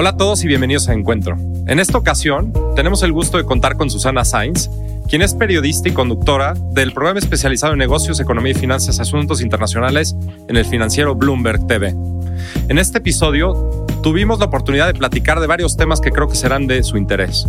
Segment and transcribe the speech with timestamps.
[0.00, 1.36] Hola a todos y bienvenidos a Encuentro.
[1.66, 4.70] En esta ocasión tenemos el gusto de contar con Susana Sainz,
[5.10, 10.16] quien es periodista y conductora del programa especializado en negocios, economía y finanzas, asuntos internacionales
[10.48, 11.94] en el financiero Bloomberg TV.
[12.70, 16.66] En este episodio tuvimos la oportunidad de platicar de varios temas que creo que serán
[16.66, 17.46] de su interés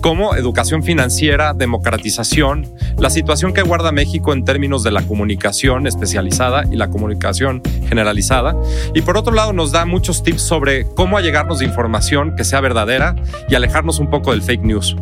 [0.00, 2.66] como educación financiera, democratización,
[2.98, 8.56] la situación que guarda México en términos de la comunicación especializada y la comunicación generalizada.
[8.94, 12.60] Y por otro lado nos da muchos tips sobre cómo allegarnos de información que sea
[12.60, 13.16] verdadera
[13.48, 14.96] y alejarnos un poco del fake news.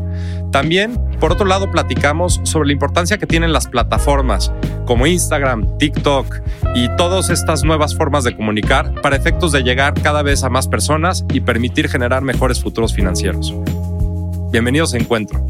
[0.50, 4.52] También, por otro lado, platicamos sobre la importancia que tienen las plataformas
[4.86, 6.42] como Instagram, TikTok
[6.76, 10.68] y todas estas nuevas formas de comunicar para efectos de llegar cada vez a más
[10.68, 13.52] personas y permitir generar mejores futuros financieros.
[14.54, 15.44] Bienvenidos a Encuentro.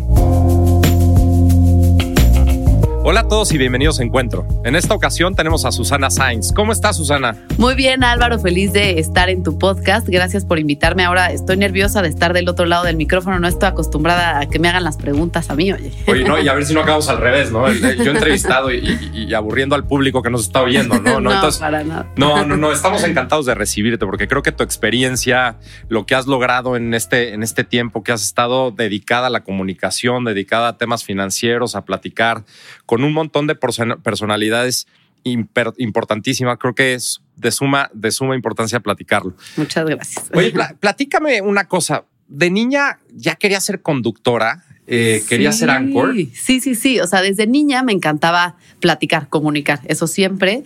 [3.07, 4.49] Hola a todos y bienvenidos a Encuentro.
[4.65, 6.55] En esta ocasión tenemos a Susana Sainz.
[6.55, 7.37] ¿Cómo estás, Susana?
[7.59, 10.09] Muy bien, Álvaro, feliz de estar en tu podcast.
[10.09, 11.05] Gracias por invitarme.
[11.05, 13.39] Ahora estoy nerviosa de estar del otro lado del micrófono.
[13.39, 15.93] No estoy acostumbrada a que me hagan las preguntas a mí, oye.
[16.07, 17.71] Oye, no, y a ver si no acabamos al revés, ¿no?
[17.71, 21.21] Yo entrevistado y, aburriendo al público que nos está oyendo, ¿no?
[21.21, 22.07] No, no para nada.
[22.17, 22.73] No, no, no.
[22.73, 25.59] Estamos encantados de recibirte porque creo que tu experiencia,
[25.91, 29.45] lo que has logrado en este, en este tiempo que has estado dedicada a la
[29.45, 32.45] comunicación, dedicada a temas financieros, a platicar
[32.87, 34.87] con un montón de personalidades
[35.23, 36.59] importantísimas.
[36.59, 39.35] Creo que es de suma, de suma importancia platicarlo.
[39.57, 40.31] Muchas gracias.
[40.35, 42.05] Oye, platícame una cosa.
[42.29, 44.64] De niña ya quería ser conductora.
[44.87, 46.15] Eh, quería ser anchor.
[46.35, 47.01] Sí, sí, sí.
[47.01, 49.81] O sea, desde niña me encantaba platicar, comunicar.
[49.87, 50.63] Eso siempre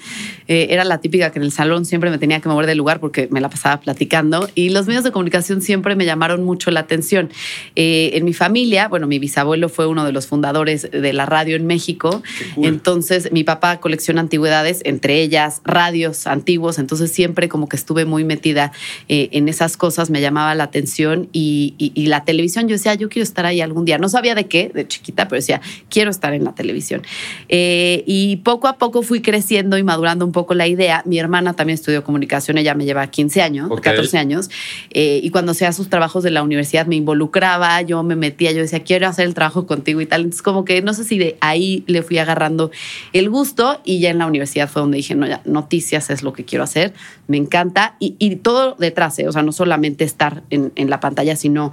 [0.49, 2.99] eh, era la típica que en el salón siempre me tenía que mover del lugar
[2.99, 4.51] porque me la pasaba platicando.
[4.57, 7.31] Y los medios de comunicación siempre me llamaron mucho la atención.
[7.77, 11.55] Eh, en mi familia, bueno, mi bisabuelo fue uno de los fundadores de la radio
[11.55, 12.23] en México.
[12.61, 16.81] Entonces, mi papá colecciona antigüedades, entre ellas radios antiguos.
[16.81, 18.73] Entonces, siempre como que estuve muy metida
[19.07, 21.29] en esas cosas, me llamaba la atención.
[21.33, 23.99] Y, y la televisión, yo decía, yo quiero estar ahí algún día.
[23.99, 25.61] No no sabía de qué, de chiquita, pero decía,
[25.91, 27.03] quiero estar en la televisión.
[27.51, 31.03] Eh, y poco a poco fui creciendo y madurando un poco la idea.
[31.05, 34.49] Mi hermana también estudió comunicación, ella me lleva 15 años, 14 años,
[34.91, 38.61] eh, y cuando hacía sus trabajos de la universidad me involucraba, yo me metía, yo
[38.61, 40.23] decía, quiero hacer el trabajo contigo y tal.
[40.23, 42.71] Entonces, como que no sé si de ahí le fui agarrando
[43.13, 46.33] el gusto y ya en la universidad fue donde dije, no, ya, noticias es lo
[46.33, 46.95] que quiero hacer,
[47.29, 47.97] me encanta.
[48.01, 51.73] Y, todo detrás, eh, o sea, no solamente estar en, la pantalla, sino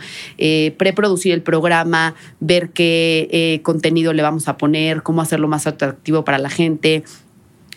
[0.77, 6.23] preproducir el programa, ver qué eh, contenido le vamos a poner, cómo hacerlo más atractivo
[6.23, 7.03] para la gente.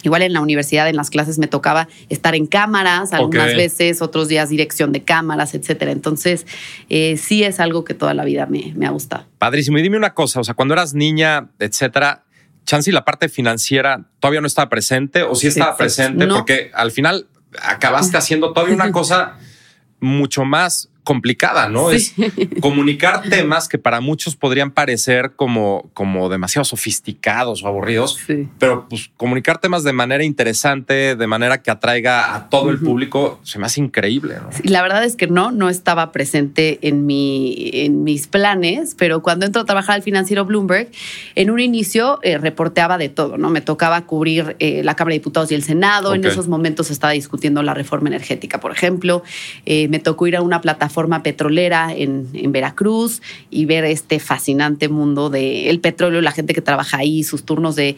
[0.05, 4.29] Igual en la universidad, en las clases, me tocaba estar en cámaras algunas veces, otros
[4.29, 5.91] días dirección de cámaras, etcétera.
[5.91, 6.47] Entonces,
[6.89, 9.27] eh, sí es algo que toda la vida me, me ha gustado.
[9.39, 9.79] Padrísimo.
[9.79, 12.25] Y dime una cosa, o sea, cuando eras niña, etcétera,
[12.65, 16.93] chance y la parte financiera todavía no estaba presente o sí estaba presente, porque al
[16.93, 17.27] final
[17.63, 19.37] acabaste haciendo todavía una cosa
[20.01, 21.91] mucho más complicada, ¿no?
[21.91, 22.13] Es
[22.61, 28.19] comunicar temas que para muchos podrían parecer como, como demasiado sofisticados o aburridos,
[28.59, 33.41] pero pues comunicar temas de manera interesante, de manera que atraiga a todo el público,
[33.43, 34.35] se me hace increíble.
[34.35, 34.51] ¿no?
[34.65, 39.47] la verdad es que no, no estaba presente en, mi, en mis planes, pero cuando
[39.47, 40.91] entro a trabajar al financiero Bloomberg,
[41.37, 43.49] en un inicio eh, reporteaba de todo, ¿no?
[43.49, 47.15] Me tocaba cubrir eh, la Cámara de Diputados y el Senado, en esos momentos estaba
[47.15, 49.23] discutiendo la reforma energética, por ejemplo,
[49.65, 54.89] eh, me tocó ir a una plataforma petrolera en, en, Veracruz y ver este fascinante
[54.89, 57.97] mundo del petróleo, la gente que trabaja ahí, sus turnos de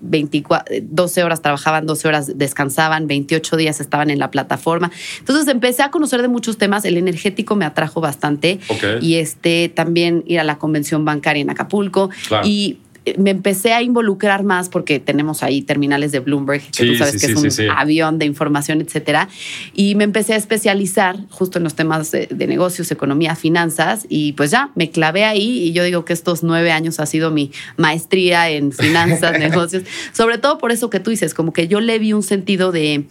[0.00, 4.90] 24, eh, 12 horas trabajaban, 12 horas descansaban, 28 días estaban en la plataforma.
[5.18, 8.58] Entonces empecé a conocer de muchos temas, el energético me atrajo bastante
[9.00, 12.10] y este también ir a la convención bancaria en Acapulco
[12.44, 12.78] y
[13.18, 17.32] me empecé a involucrar más porque tenemos ahí terminales de Bloomberg, que tú sabes que
[17.32, 19.28] es un avión de información, etcétera.
[19.74, 24.06] Y me empecé a especializar justo en los temas de, negocios, economía, finanzas.
[24.08, 25.64] Y pues ya me clavé ahí.
[25.64, 29.84] Y yo digo que estos nueve años ha sido mi maestría en finanzas, negocios.
[30.12, 33.06] Sobre todo por eso que tú dices, como que yo le vi un sentido de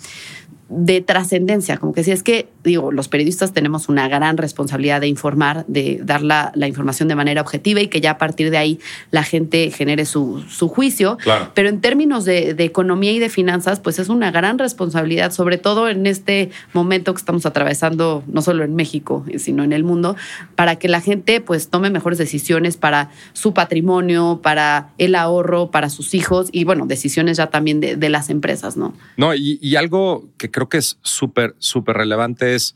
[0.69, 5.07] de trascendencia, como que si es que, digo, los periodistas tenemos una gran responsabilidad de
[5.07, 8.79] informar, de dar la, información de manera objetiva y que ya a partir de ahí
[9.11, 11.17] la gente genere su, juicio.
[11.53, 15.89] Pero en términos de, economía y de finanzas, pues es una gran responsabilidad, sobre todo
[15.89, 20.15] en este momento que estamos atravesando, no solo en México, sino en el mundo,
[20.56, 25.89] para que la gente pues tome mejores decisiones para su patrimonio, para el ahorro, para
[25.89, 28.95] sus hijos y bueno, decisiones ya también de, las empresas, ¿no?
[29.17, 32.75] No, y, y algo que creo que es súper, súper relevante es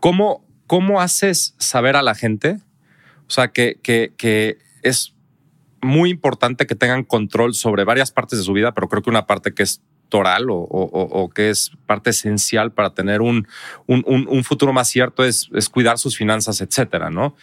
[0.00, 2.58] cómo, cómo haces saber a la gente,
[3.26, 5.14] o sea, que, que, que es
[5.82, 9.26] muy importante que tengan control sobre varias partes de su vida, pero creo que una
[9.26, 13.46] parte que es estructural o, que es parte esencial para tener un,
[13.86, 17.36] un, futuro más cierto es, es, cuidar sus finanzas, etcétera, ¿no?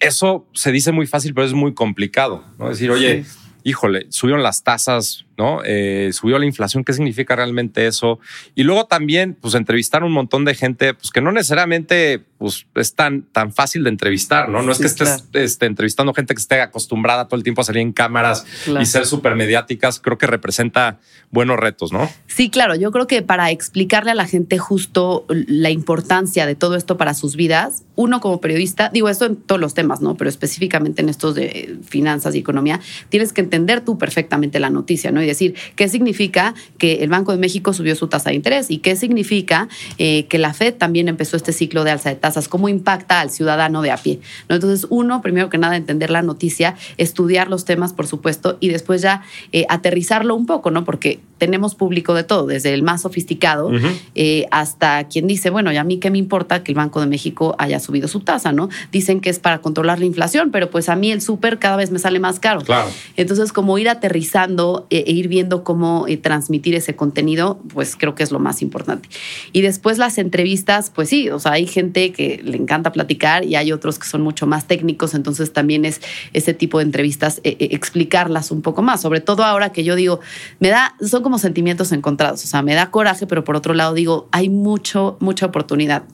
[0.00, 2.68] Eso se dice muy fácil, pero es muy complicado, ¿no?
[2.68, 3.24] Decir, oye,
[3.62, 5.60] híjole, subieron las tasas, ¿no?
[5.64, 8.18] Eh, subió la inflación, ¿qué significa realmente eso?
[8.54, 12.94] Y luego también, pues, entrevistar un montón de gente, pues, que no necesariamente, pues, es
[12.94, 14.62] tan, tan fácil de entrevistar, ¿no?
[14.62, 17.82] No es que estés este, entrevistando gente que esté acostumbrada todo el tiempo a salir
[17.82, 18.46] en cámaras
[18.80, 20.98] y ser súper mediáticas, creo que representa
[21.30, 22.10] buenos retos, ¿no?
[22.26, 26.76] Sí, claro, yo creo que para explicarle a la gente justo la importancia de todo
[26.76, 30.16] esto para sus vidas, uno como periodista, digo esto en todos los temas, ¿no?
[30.16, 35.10] Pero específicamente en estos de finanzas y economía, tienes que entender tú perfectamente la noticia,
[35.10, 35.22] ¿no?
[35.24, 38.70] Y decir, ¿qué significa que el Banco de México subió su tasa de interés?
[38.70, 39.68] ¿Y qué significa
[39.98, 42.48] eh, que la Fed también empezó este ciclo de alza de tasas?
[42.48, 44.20] ¿Cómo impacta al ciudadano de a pie?
[44.48, 44.54] ¿no?
[44.54, 49.02] Entonces, uno, primero que nada, entender la noticia, estudiar los temas, por supuesto, y después
[49.02, 49.22] ya
[49.52, 50.84] eh, aterrizarlo un poco, ¿no?
[50.84, 53.70] Porque tenemos público de todo, desde el más sofisticado
[54.14, 57.06] eh, hasta quien dice, bueno, ¿y a mí qué me importa que el Banco de
[57.06, 58.70] México haya subido su tasa, ¿no?
[58.92, 61.90] Dicen que es para controlar la inflación, pero pues a mí el súper cada vez
[61.90, 62.62] me sale más caro.
[62.62, 62.88] Claro.
[63.18, 68.14] Entonces, como ir aterrizando e, e ir viendo cómo eh, transmitir ese contenido, pues creo
[68.14, 69.10] que es lo más importante.
[69.52, 73.56] Y después las entrevistas, pues sí, o sea, hay gente que le encanta platicar y
[73.56, 76.00] hay otros que son mucho más técnicos, entonces también es
[76.32, 80.20] ese tipo de entrevistas eh, explicarlas un poco más, sobre todo ahora que yo digo,
[80.58, 83.94] me da, son como sentimientos encontrados, o sea, me da coraje, pero por otro lado
[83.94, 86.04] digo, hay mucho, mucha oportunidad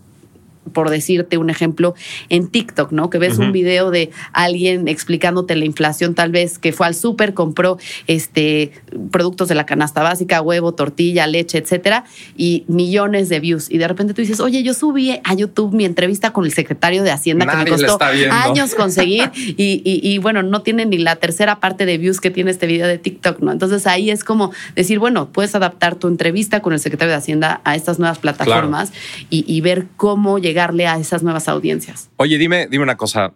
[0.72, 1.94] por decirte un ejemplo,
[2.28, 3.10] en TikTok, ¿no?
[3.10, 7.34] Que ves un video de alguien explicándote la inflación, tal vez que fue al súper,
[7.34, 8.72] compró este,
[9.10, 12.04] productos de la canasta básica, huevo, tortilla, leche, etcétera,
[12.36, 13.70] y millones de views.
[13.70, 17.02] Y de repente tú dices, oye, yo subí a YouTube mi entrevista con el secretario
[17.02, 17.98] de Hacienda que me costó
[18.30, 22.50] años conseguir y, y, bueno, no tiene ni la tercera parte de views que tiene
[22.50, 23.50] este video de TikTok, ¿no?
[23.50, 27.60] Entonces ahí es como decir, bueno, puedes adaptar tu entrevista con el secretario de Hacienda
[27.64, 28.92] a estas nuevas plataformas
[29.30, 32.10] y, y ver cómo llegar llegarle a esas nuevas audiencias.
[32.16, 33.32] Oye, dime, dime una cosa.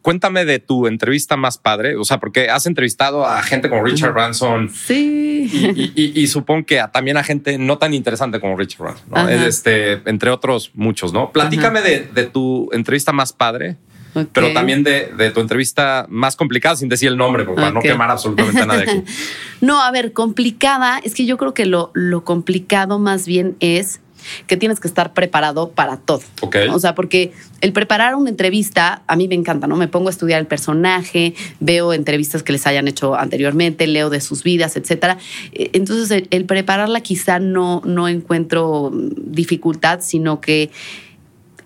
[0.00, 4.12] Cuéntame de tu entrevista más padre, o sea, porque has entrevistado a gente como Richard
[4.12, 4.68] Branson.
[4.68, 5.50] Sí.
[5.96, 9.28] Y, supongo que también a gente no tan interesante como Richard Branson, ¿no?
[9.28, 11.32] Este, entre otros muchos, ¿no?
[11.32, 13.76] Platícame de, tu entrevista más padre.
[14.32, 18.60] pero también de, tu entrevista más complicada, sin decir el nombre, para no quemar absolutamente
[18.60, 19.04] a nadie aquí.
[19.62, 24.00] no, a ver, complicada, es que yo creo que lo, lo complicado más bien es
[24.46, 26.22] que tienes que estar preparado para todo.
[26.72, 29.76] O sea, porque el preparar una entrevista a mí me encanta, ¿no?
[29.76, 34.20] Me pongo a estudiar el personaje, veo entrevistas que les hayan hecho anteriormente, leo de
[34.20, 35.18] sus vidas, etcétera.
[35.52, 40.70] Eh, entonces, el, prepararla quizá no, no encuentro dificultad, sino que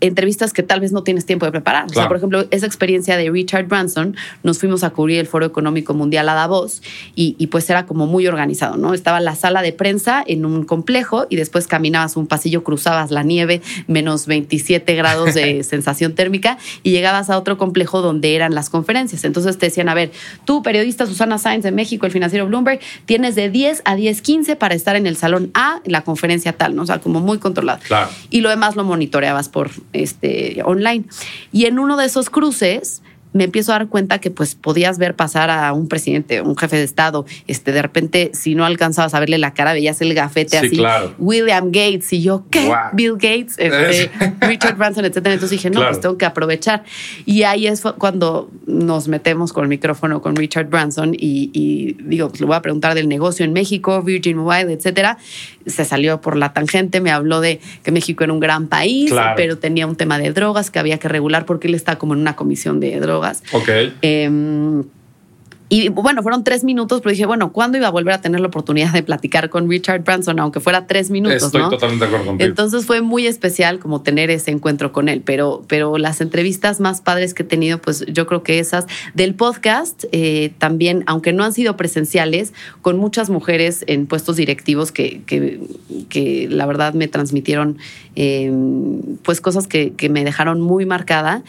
[0.01, 1.87] entrevistas que tal vez no tienes tiempo de preparar.
[1.87, 5.47] O sea, por ejemplo, esa experiencia de Richard Branson, nos fuimos a cubrir el Foro
[5.47, 6.83] Económico Mundial a Davos
[7.15, 8.95] y, y, pues era como muy organizado, ¿no?
[8.95, 13.23] Estaba la sala de prensa en un complejo y después caminabas un pasillo, cruzabas la
[13.23, 18.71] nieve, menos 27 grados de sensación térmica y llegabas a otro complejo donde eran las
[18.71, 19.25] conferencias.
[19.25, 20.11] Entonces te decían, a ver,
[20.45, 24.57] tú, periodista Susana Sainz de México, el financiero Bloomberg, tienes de 10 a 10, 15
[24.57, 26.83] para estar en el salón A, en la conferencia tal, ¿no?
[26.83, 27.81] O sea, como muy controlado.
[27.87, 28.11] Claro.
[28.31, 31.05] Y lo demás lo monitoreabas por este, online.
[31.53, 33.03] Y en uno de esos cruces
[33.33, 36.77] me empiezo a dar cuenta que pues podías ver pasar a un presidente, un jefe
[36.77, 40.59] de Estado, este, de repente si no alcanzabas a verle la cara, veías el gafete
[40.59, 40.81] así,
[41.19, 42.73] William Gates y yo, ¿qué?
[42.93, 44.11] Bill Gates, este,
[44.41, 45.35] Richard Branson, etcétera.
[45.35, 46.85] Entonces dije, no, pues tengo que aprovechar.
[47.27, 52.41] Y ahí es cuando nos metemos con el micrófono con Richard Branson y, digo, pues
[52.41, 55.19] le voy a preguntar del negocio en México, Virgin Mobile, etcétera.
[55.67, 59.59] Se salió por la tangente, me habló de que México era un gran país, pero
[59.59, 62.37] tenía un tema de drogas que había que regular porque él está como en una
[62.37, 63.18] comisión de drogas
[63.53, 63.69] Ok.
[64.03, 64.85] Em,
[65.71, 68.47] y bueno, fueron tres minutos, pero dije, bueno, ¿cuándo iba a volver a tener la
[68.47, 71.43] oportunidad de platicar con Richard Branson, aunque fuera tres minutos?
[71.43, 72.49] Estoy totalmente de acuerdo contigo.
[72.49, 77.03] Entonces fue muy especial como tener ese encuentro con él, pero, pero las entrevistas más
[77.03, 81.45] padres que he tenido, pues yo creo que esas del podcast, eh, también, aunque no
[81.45, 87.79] han sido presenciales, con muchas mujeres en puestos directivos que, que, la verdad me transmitieron
[88.15, 91.43] em, pues cosas que, que me dejaron muy marcada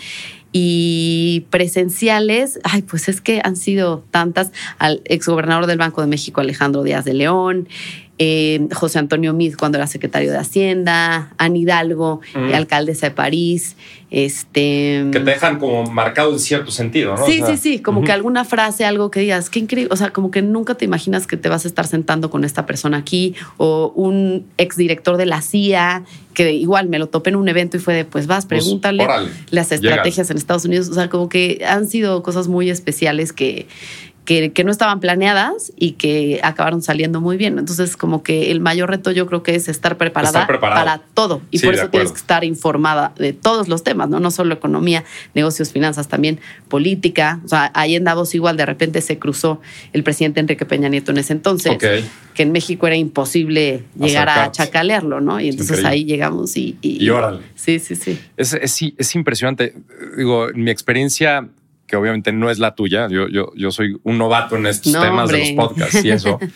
[0.51, 6.41] y presenciales, ay, pues es que han sido tantas, al exgobernador del Banco de México,
[6.41, 7.67] Alejandro Díaz de León,
[8.21, 12.19] eh, José Antonio Mid cuando era secretario de Hacienda, Anne Hidalgo,
[12.53, 13.77] alcaldesa de París,
[14.11, 15.05] este...
[15.11, 17.25] Que te dejan como marcado en cierto sentido, ¿no?
[17.25, 20.31] Sí, sí, sí, como que alguna frase, algo que digas, qué increíble, o sea, como
[20.31, 23.93] que nunca te imaginas que te vas a estar sentando con esta persona aquí, o
[23.95, 27.93] un exdirector de la CIA, que igual me lo topé en un evento y fue
[27.93, 29.07] de, pues vas, pues, pregúntale
[29.49, 33.67] las estrategias en Estados Unidos, o sea, como que han sido cosas muy especiales que
[34.29, 37.57] que, que, no estaban planeadas y que acabaron saliendo muy bien.
[37.57, 41.41] Entonces, como que el mayor reto yo creo que es estar preparada para todo.
[41.49, 44.19] Y por eso tienes que estar informada de todos los temas, ¿no?
[44.19, 47.39] No solo economía, negocios, finanzas, también política.
[47.43, 49.61] O sea, ahí en Davos igual de repente se cruzó
[49.93, 54.51] el presidente Enrique Peña Nieto en ese entonces, que en México era imposible llegar a
[54.51, 55.39] chacalearlo, ¿no?
[55.39, 56.77] Y entonces ahí llegamos y...
[56.83, 57.39] Y, y órale.
[57.55, 58.19] Sí, sí, sí.
[58.37, 59.73] Es, es, es impresionante.
[60.15, 61.49] Digo, mi experiencia
[61.89, 63.07] que obviamente no es la tuya.
[63.09, 66.39] Yo, yo, yo soy un novato en estos temas de los podcasts y eso.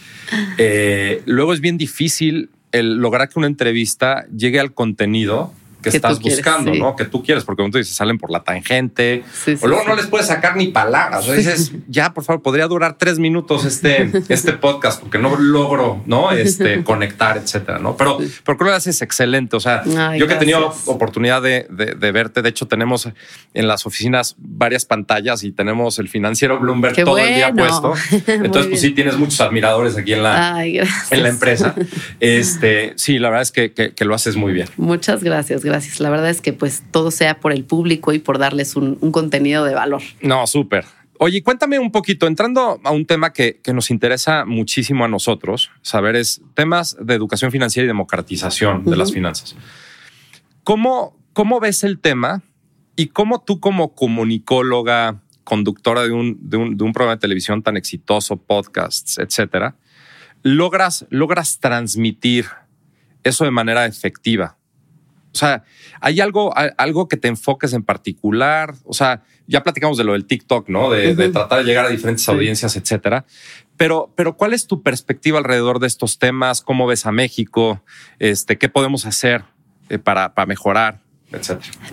[0.57, 6.19] Eh, luego es bien difícil el lograr que una entrevista llegue al contenido que, estás
[6.19, 6.95] buscando, ¿no?
[6.95, 9.23] Que tú quieres, porque como tú dices, salen por la tangente,
[9.61, 11.27] o luego no les puedes sacar ni palabras.
[11.27, 16.01] O dices, ya, por favor, podría durar tres minutos este, este podcast, porque no logro,
[16.05, 16.31] ¿no?
[16.31, 17.95] Este, conectar, etcétera, ¿no?
[17.97, 19.55] Pero, pero creo que lo haces excelente.
[19.55, 19.83] O sea,
[20.15, 23.09] yo que he tenido oportunidad de, de, verte, de hecho, tenemos
[23.53, 27.93] en las oficinas varias pantallas y tenemos el financiero Bloomberg todo el día puesto.
[28.27, 31.75] Entonces, pues sí, tienes muchos admiradores aquí en la, en la empresa.
[32.19, 34.67] Este, sí, la verdad es que, que, que lo haces muy bien.
[34.77, 35.43] Muchas gracias.
[35.63, 36.00] Gracias gracias.
[36.00, 39.65] La verdad es que pues todo sea por el público y por darles un, contenido
[39.65, 40.01] de valor.
[40.22, 40.86] No, súper.
[41.18, 46.15] Oye, cuéntame un poquito, entrando a un tema que, nos interesa muchísimo a nosotros, saber
[46.15, 49.56] es temas de educación financiera y democratización de las finanzas.
[50.63, 52.44] ¿Cómo, ¿Cómo ves el tema
[52.96, 57.63] y cómo tú como comunicóloga, conductora de un, de un, de un programa de televisión
[57.63, 59.75] tan exitoso, podcasts, etcétera,
[60.44, 62.46] logras, logras transmitir
[63.24, 64.58] eso de manera efectiva?
[65.33, 65.63] O sea,
[65.99, 68.75] ¿hay algo, algo que te enfoques en particular?
[68.83, 70.91] O sea, ya platicamos de lo del TikTok, ¿no?
[70.91, 73.25] De, tratar de llegar a diferentes audiencias, etcétera.
[73.75, 76.61] Pero, pero, ¿cuál es tu perspectiva alrededor de estos temas?
[76.61, 77.81] ¿Cómo ves a México?
[78.19, 79.43] Este, ¿Qué podemos hacer
[79.89, 81.02] eh, para, para mejorar?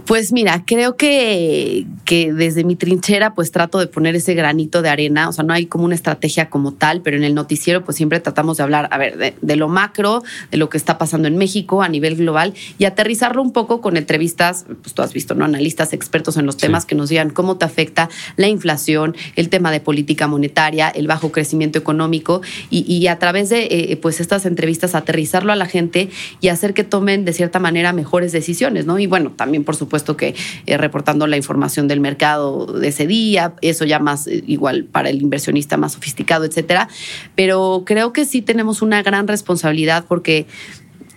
[0.06, 4.88] Pues mira, creo que, que desde mi trinchera pues trato de poner ese granito de
[4.88, 7.96] arena, o sea, no hay como una estrategia como tal, pero en el noticiero pues
[7.96, 11.36] siempre tratamos de hablar, a ver, de, lo macro, de lo que está pasando en
[11.36, 15.44] México a nivel global y aterrizarlo un poco con entrevistas, pues tú has visto, ¿no?
[15.44, 19.70] Analistas expertos en los temas que nos digan cómo te afecta la inflación, el tema
[19.70, 24.94] de política monetaria, el bajo crecimiento económico y, a través de eh, pues estas entrevistas
[24.94, 28.98] aterrizarlo a la gente y hacer que tomen de cierta manera mejores decisiones, ¿no?
[28.98, 30.34] Y bueno, también por supuesto que
[30.66, 35.10] eh, reportando la información del mercado de ese día, eso ya más eh, igual para
[35.10, 36.88] el inversionista más sofisticado, etcétera.
[37.34, 40.46] Pero creo que sí tenemos una gran responsabilidad porque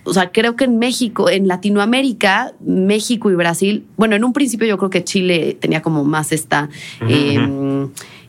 [0.06, 4.66] o sea, creo que en México, en Latinoamérica, México y Brasil, bueno, en un principio
[4.66, 6.68] yo creo que Chile tenía como más esta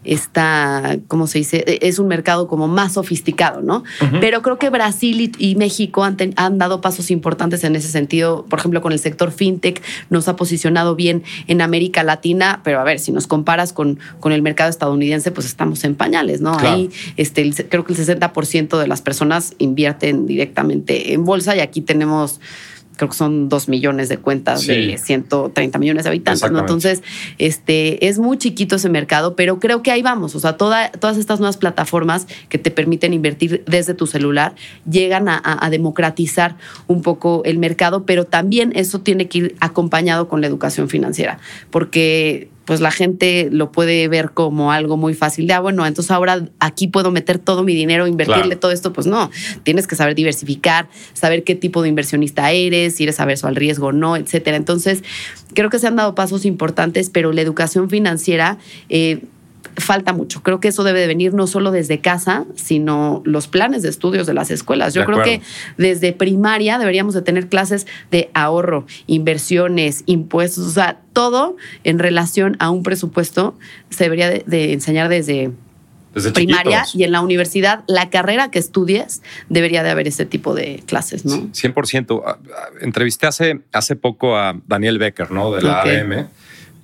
[0.05, 1.63] está, ¿cómo se dice?
[1.67, 3.83] E, es un mercado como más sofisticado, ¿no?
[4.21, 8.45] Pero creo que Brasil y, México han, han, dado pasos importantes en ese sentido.
[8.50, 12.83] Por ejemplo, con el sector fintech nos ha posicionado bien en América Latina, pero a
[12.83, 16.57] ver, si nos comparas con, con el mercado estadounidense, pues estamos en pañales, ¿no?
[16.57, 21.81] Ahí este, creo que el 60% de las personas invierten directamente en bolsa y aquí
[21.81, 22.39] tenemos
[22.95, 26.51] creo que son dos millones de cuentas de 130 millones de habitantes.
[26.51, 26.59] ¿no?
[26.59, 27.03] Entonces,
[27.37, 30.35] este, es muy chiquito ese mercado, pero creo que ahí vamos.
[30.35, 34.55] O sea, toda, todas estas nuevas plataformas que te permiten invertir desde tu celular
[34.89, 36.55] llegan a, a, democratizar
[36.87, 41.39] un poco el mercado, pero también eso tiene que ir acompañado con la educación financiera,
[41.71, 46.12] porque pues la gente lo puede ver como algo muy fácil de, ah, bueno, entonces
[46.12, 49.29] ahora aquí puedo meter todo mi dinero, invertirle todo esto, pues no,
[49.63, 53.88] tienes que saber diversificar, saber qué tipo de inversionista eres, si eres averso al riesgo
[53.88, 54.57] o no, etcétera.
[54.57, 55.03] Entonces,
[55.53, 58.57] creo que se han dado pasos importantes, pero la educación financiera...
[58.89, 59.22] Eh,
[59.77, 60.41] falta mucho.
[60.44, 64.27] Creo que eso debe de venir no solo desde casa, sino los planes de estudios
[64.27, 64.94] de las escuelas.
[64.94, 65.41] Yo creo que
[65.77, 72.55] desde primaria deberíamos de tener clases de ahorro, inversiones, impuestos, o sea, todo en relación
[72.60, 73.58] a un presupuesto
[73.89, 75.51] se debería de, enseñar desde,
[76.34, 80.84] primaria y en la universidad, la carrera que estudies, debería de haber ese tipo de
[80.86, 81.36] clases, ¿no?
[81.51, 82.24] 100%.
[82.25, 85.51] Ah, ah, entrevisté hace, hace poco a Daniel Becker, ¿no?
[85.51, 86.27] De la ABM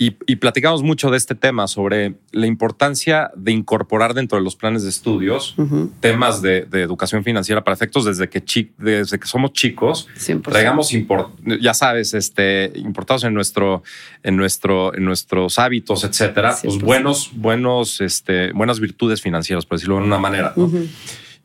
[0.04, 4.82] y, platicamos mucho de este tema, sobre la importancia de incorporar dentro de los planes
[4.82, 5.56] de estudios
[6.00, 8.44] temas de, educación financiera para efectos desde que,
[8.80, 10.08] desde que somos chicos.
[10.42, 10.92] Traigamos,
[11.62, 13.84] ya sabes, este, importados en, nuestro,
[14.24, 19.98] en, nuestro, en nuestros hábitos, etcétera, pues buenos, buenos, este, buenas virtudes financieras, por decirlo
[19.98, 20.56] de una manera.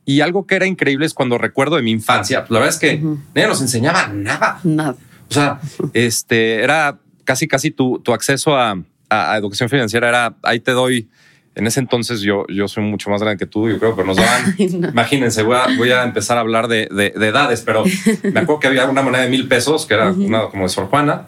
[0.06, 2.80] Y algo que era increíble es cuando recuerdo de mi infancia, pues la verdad es
[2.80, 3.02] que
[3.34, 4.60] nadie nos enseñaba nada.
[4.64, 4.96] Nada.
[5.28, 5.60] O sea,
[5.92, 11.10] este era casi, casi tu, tu acceso a, a, educación financiera era ahí te doy.
[11.54, 14.18] En ese entonces yo, yo soy mucho más grande que tú, yo creo, pero nos
[14.18, 17.82] daban, imagínense, voy a, voy a, empezar a hablar de, de, edades, pero
[18.22, 20.88] me acuerdo que había una moneda de mil pesos, que era una como de Sor
[20.88, 21.24] Juana,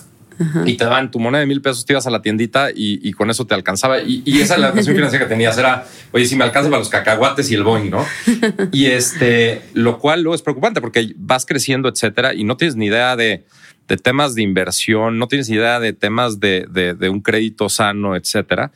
[0.66, 3.30] y te daban tu moneda de mil pesos, te ibas a la tiendita y, con
[3.30, 4.00] eso te alcanzaba.
[4.00, 5.56] Y, esa es la educación financiera que tenías.
[5.58, 8.04] Era, oye, si me alcanza para los cacahuates y el Boeing, ¿no?
[8.72, 12.86] Y este, lo cual luego es preocupante porque vas creciendo, etcétera, y no tienes ni
[12.86, 13.46] idea de,
[13.96, 18.70] temas de inversión, no tienes idea de temas de, de un crédito sano, etcétera.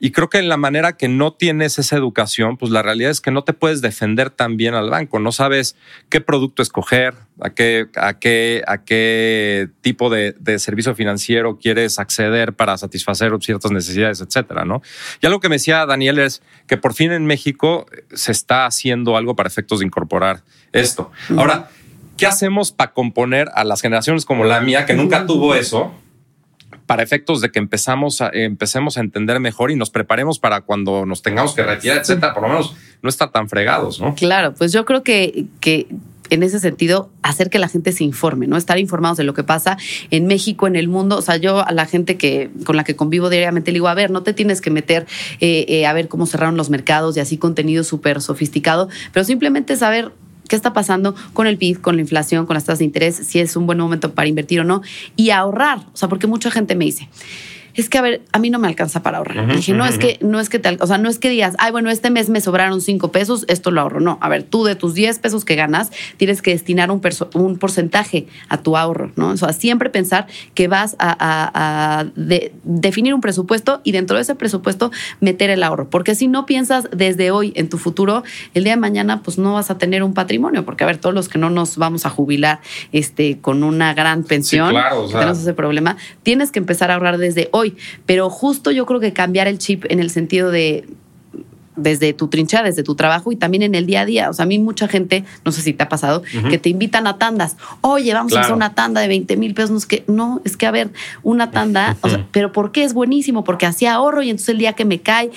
[0.00, 3.20] Y creo que en la manera que no tienes esa educación, pues la realidad es
[3.20, 5.18] que no te puedes defender tan bien al banco.
[5.20, 5.76] No sabes
[6.10, 12.54] qué producto escoger, a qué, a qué, a qué tipo de, servicio financiero quieres acceder
[12.54, 14.82] para satisfacer ciertas necesidades, etcétera, ¿no?
[15.20, 19.16] Y algo que me decía Daniel es que por fin en México se está haciendo
[19.16, 20.42] algo para efectos de incorporar
[20.72, 21.10] esto.
[21.36, 21.68] Ahora,
[22.16, 25.92] ¿qué hacemos para componer a las generaciones como la mía que nunca tuvo eso?
[26.86, 31.04] para efectos de que empezamos a, empecemos a entender mejor y nos preparemos para cuando
[31.04, 34.14] nos tengamos que retirar, etcétera, por lo menos no estar tan fregados, ¿no?
[34.14, 35.88] Claro, pues yo creo que, que
[36.30, 38.56] en ese sentido, hacer que la gente se informe, ¿no?
[38.56, 39.76] Estar informados de lo que pasa
[40.10, 41.18] en México, en el mundo.
[41.18, 43.94] O sea, yo a la gente que con la que convivo diariamente le digo, a
[43.94, 45.06] ver, no te tienes que meter
[45.40, 49.76] eh, eh, a ver cómo cerraron los mercados y así contenido súper sofisticado, pero simplemente
[49.76, 50.12] saber
[50.48, 53.38] qué está pasando con el PIB, con la inflación, con las tasas de interés, si
[53.38, 54.82] es un buen momento para invertir o no,
[55.16, 55.78] y ahorrar.
[55.78, 57.08] O sea, porque mucha gente me dice,
[57.76, 59.54] es que a ver, a mí no me alcanza para ahorrar.
[59.54, 61.72] dije, no es que, no es que te, o sea, no es que digas, ay,
[61.72, 64.00] bueno, este mes me sobraron cinco pesos, esto lo ahorro.
[64.00, 67.00] No, a ver, tú de tus 10 pesos que ganas, tienes que destinar un,
[67.34, 69.28] un porcentaje a tu ahorro, ¿no?
[69.28, 72.06] O sea, siempre pensar que vas a,
[72.64, 74.90] definir un presupuesto y dentro de ese presupuesto
[75.20, 75.88] meter el ahorro.
[75.90, 78.22] Porque si no piensas desde hoy en tu futuro,
[78.54, 80.64] el día de mañana, pues no vas a tener un patrimonio.
[80.64, 82.60] Porque, a ver, todos los que no nos vamos a jubilar
[82.92, 84.74] este, con una gran pensión,
[85.10, 87.65] tenemos ese problema, tienes que empezar a ahorrar desde hoy
[88.06, 90.86] pero justo yo creo que cambiar el chip en el sentido de
[91.76, 94.30] desde tu trinchera, desde tu trabajo y también en el día a día.
[94.30, 97.06] O sea, a mí mucha gente, no sé si te ha pasado, que te invitan
[97.06, 97.56] a tandas.
[97.82, 99.70] Oye, vamos a hacer una tanda de 20 mil pesos.
[99.70, 100.90] No es, que, no, es que a ver,
[101.22, 101.96] una tanda,
[102.32, 103.44] pero ¿por qué es buenísimo?
[103.44, 105.30] Porque hacía ahorro y entonces el día que me cae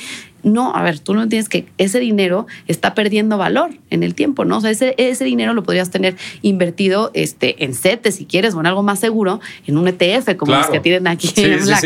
[0.44, 4.46] no, a ver, tú no entiendes que ese dinero está perdiendo valor en el tiempo,
[4.46, 4.58] ¿no?
[4.58, 8.60] O sea, ese, ese dinero lo podrías tener invertido este, en CETES, si quieres, o
[8.60, 11.84] en algo más seguro, en un ETF, como los que tienen aquí en Black,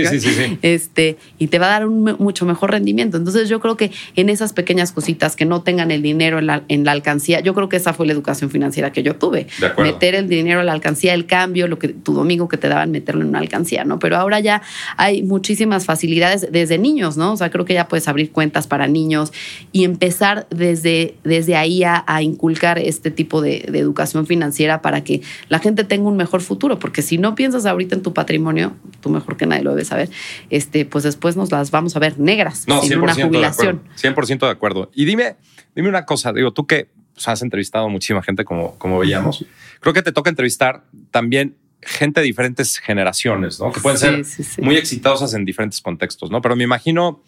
[0.62, 3.17] este, y te va a dar un mucho mejor rendimiento.
[3.17, 6.63] Entonces, yo creo que en esas pequeñas cositas que no tengan el dinero en la,
[6.67, 9.47] en la alcancía, yo creo que esa fue la educación financiera que yo tuve.
[9.78, 12.91] Meter el dinero en la alcancía, el cambio, lo que tu domingo que te daban,
[12.91, 13.99] meterlo en una alcancía, ¿no?
[13.99, 14.62] Pero ahora ya
[14.97, 17.34] hay muchísimas facilidades desde niños, ¿no?
[17.34, 19.32] O sea, creo que ya puedes abrir cuentas cuentas para niños
[19.71, 25.60] y empezar desde, desde ahí a, inculcar este tipo de, educación financiera para que la
[25.60, 29.38] gente tenga un mejor futuro, porque si no piensas ahorita en tu patrimonio, tú mejor
[29.38, 30.10] que nadie lo debes saber,
[30.49, 33.82] este, pues después nos las vamos a ver negras no, sin una jubilación.
[34.01, 34.91] De 100% de acuerdo.
[34.93, 35.38] Y dime,
[35.73, 39.45] dime una cosa, digo, tú que pues, has entrevistado muchísima gente como, como veíamos,
[39.79, 43.71] creo que te toca entrevistar también gente de diferentes generaciones, ¿no?
[43.71, 44.25] Que pueden ser
[44.62, 46.41] muy exitosas en diferentes contextos, ¿no?
[46.41, 47.21] Pero me imagino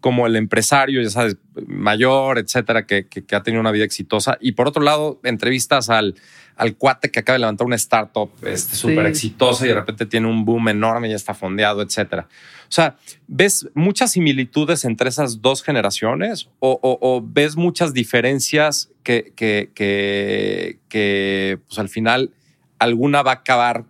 [0.00, 4.38] como el empresario, ya sabes, mayor, etcétera, que, ha tenido una vida exitosa.
[4.40, 6.14] Y por otro lado, entrevistas al,
[6.56, 10.28] al cuate que acaba de levantar una startup este, súper exitosa y de repente tiene
[10.28, 12.28] un boom enorme y está fondeado, etcétera.
[12.68, 19.70] O sea, ¿ves muchas similitudes entre esas dos generaciones o, ves muchas diferencias que, que,
[19.74, 22.30] que, que pues, al final
[22.78, 23.84] alguna va a acabar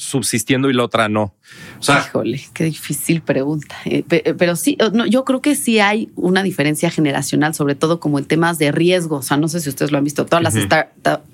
[0.00, 1.34] subsistiendo y la otra no?
[1.86, 3.76] Híjole, qué difícil pregunta.
[3.84, 4.78] Eh, eh, pero sí,
[5.10, 9.16] yo creo que sí hay una diferencia generacional, sobre todo como en temas de riesgo.
[9.16, 10.54] O sea, no sé si ustedes lo han visto, todas, las,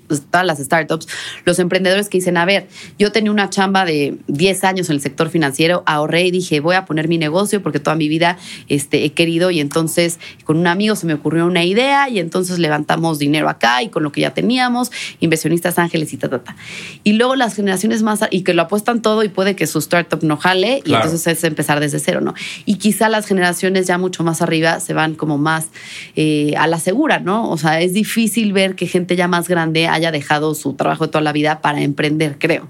[0.07, 1.07] todas las startups,
[1.45, 2.67] los emprendedores que dicen, a ver,
[2.97, 6.75] yo tenía una chamba de 10 años en el sector financiero, ahorré y dije, voy
[6.75, 10.67] a poner mi negocio porque toda mi vida este, he querido y entonces con un
[10.67, 14.21] amigo se me ocurrió una idea y entonces levantamos dinero acá y con lo que
[14.21, 16.55] ya teníamos, inversionistas ángeles y ta, ta, ta.
[17.03, 20.23] Y luego las generaciones más, y que lo apuestan todo y puede que su startup
[20.23, 22.33] no jale y entonces es empezar desde cero, ¿no?
[22.65, 25.67] Y quizá las generaciones ya mucho más arriba se van como más
[26.15, 27.49] eh, a la segura, ¿no?
[27.49, 31.11] O sea, es difícil ver que gente ya más grande haya dejado su trabajo de
[31.11, 32.69] toda la vida para emprender, creo.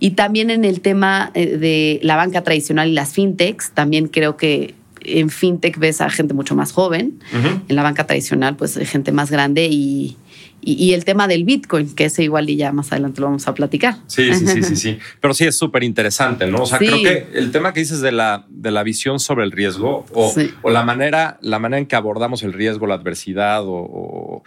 [0.00, 4.36] Y también en el tema eh, de la banca tradicional y las fintechs, también creo
[4.36, 4.74] que
[5.04, 7.20] en fintech ves a gente mucho más joven,
[7.68, 10.16] en la banca tradicional pues gente más grande y,
[10.62, 13.54] y, el tema del Bitcoin, que ese igual y ya más adelante lo vamos a
[13.54, 13.96] platicar.
[14.06, 14.98] Sí, sí, sí, sí, sí.
[15.20, 16.62] Pero sí es súper interesante, ¿no?
[16.62, 19.52] O sea, creo que el tema que dices de la, de la visión sobre el
[19.52, 24.42] riesgo o, o, la, manera, la manera en que abordamos el riesgo, la adversidad o,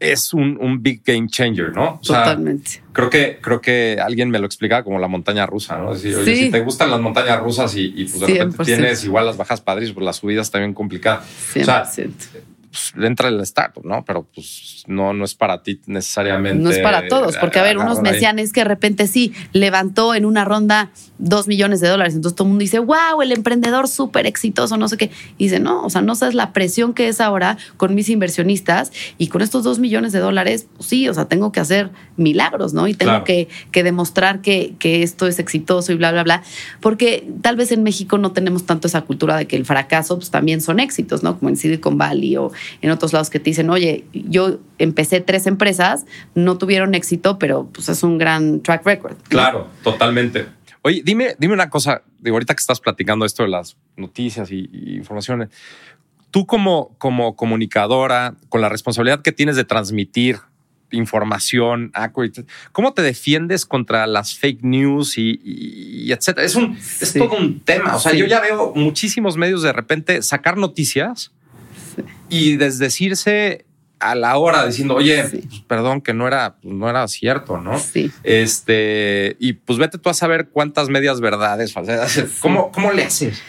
[0.00, 2.00] es un, un, big game changer, ¿no?
[2.02, 2.82] Totalmente.
[2.92, 5.92] Creo que, creo que alguien me lo explicaba como la montaña rusa, ¿no?
[5.92, 9.04] Es decir, oye, si te gustan las montañas rusas y, y pues de repente tienes
[9.04, 11.24] igual las bajas padres, pues las subidas también complicadas.
[11.54, 11.60] 100%.
[11.60, 11.84] O sea,
[12.70, 14.04] pues, entra el startup, ¿no?
[14.04, 16.62] Pero pues no, no es para ti necesariamente.
[16.62, 19.32] No es para todos, porque a ver, unos me decían es que de repente sí,
[19.52, 23.32] levantó en una ronda dos millones de dólares, entonces todo el mundo dice, wow, el
[23.32, 25.10] emprendedor súper exitoso, no sé qué.
[25.36, 28.92] Y dice, no, o sea, no sabes la presión que es ahora con mis inversionistas
[29.18, 32.72] y con estos dos millones de dólares, pues sí, o sea, tengo que hacer milagros,
[32.72, 32.86] ¿no?
[32.86, 36.42] Y tengo que, que, demostrar que, que esto es exitoso y bla, bla, bla,
[36.80, 40.30] porque tal vez en México no tenemos tanto esa cultura de que el fracaso pues,
[40.30, 41.38] también son éxitos, ¿no?
[41.38, 42.52] Como en Silicon Valley o
[42.82, 47.68] en otros lados que te dicen, oye, yo empecé tres empresas, no tuvieron éxito, pero
[47.72, 49.16] pues es un gran track record.
[49.28, 50.46] Claro, totalmente.
[50.82, 54.68] Oye, dime, dime una cosa, digo, ahorita que estás platicando esto de las noticias y,
[54.96, 55.50] informaciones,
[56.30, 60.38] tú como, como comunicadora, con la responsabilidad que tienes de transmitir
[60.92, 61.92] información
[62.72, 66.46] ¿Cómo te defiendes contra las fake news y, etcétera?
[66.46, 67.96] Es, un, es todo un tema.
[67.96, 71.32] O sea, yo ya veo muchísimos medios de repente sacar noticias
[72.28, 73.66] y desdecirse
[73.98, 75.24] a la hora diciendo, oye,
[75.66, 77.78] perdón, que no era, no era cierto, ¿no?
[77.78, 78.10] Sí.
[78.22, 81.74] Este, y pues vete tú a saber cuántas medias verdades,
[82.40, 83.42] ¿cómo, cómo le haces?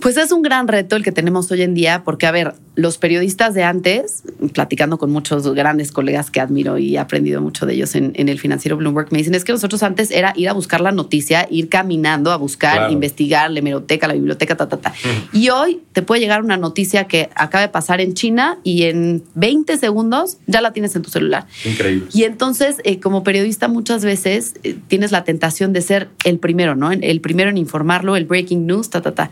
[0.00, 2.98] Pues es un gran reto el que tenemos hoy en día, porque, a ver, los
[2.98, 7.74] periodistas de antes, platicando con muchos grandes colegas que admiro y he aprendido mucho de
[7.74, 10.82] ellos en, el financiero Bloomberg, me dicen es que nosotros antes era ir a buscar
[10.82, 14.92] la noticia, ir caminando a buscar, investigar la hemeroteca, la biblioteca, ta, ta, ta.
[15.32, 19.24] Y hoy te puede llegar una noticia que acaba de pasar en China y en
[19.34, 21.46] 20 segundos ya la tienes en tu celular.
[21.64, 22.08] Increíble.
[22.12, 26.76] Y entonces, eh, como periodista, muchas veces eh, tienes la tentación de ser el primero,
[26.76, 26.92] ¿no?
[26.92, 29.30] El primero en informarlo, el breaking news, ta, ta, ta